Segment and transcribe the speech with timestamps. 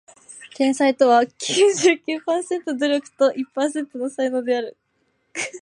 [0.55, 4.75] 天才とは九十九パーセントの努力と一パーセントの才能である